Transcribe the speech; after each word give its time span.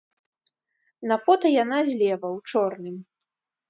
На 1.13 1.19
фота 1.27 1.47
яна 1.63 1.79
злева, 1.93 2.27
у 2.41 2.53
чорным. 2.53 2.95